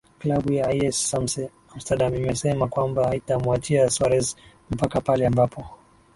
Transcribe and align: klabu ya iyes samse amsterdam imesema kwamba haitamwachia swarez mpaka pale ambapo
klabu 0.19 0.51
ya 0.57 0.71
iyes 0.75 1.05
samse 1.09 1.49
amsterdam 1.73 2.15
imesema 2.15 2.67
kwamba 2.67 3.07
haitamwachia 3.07 3.89
swarez 3.89 4.35
mpaka 4.71 5.01
pale 5.01 5.27
ambapo 5.27 5.63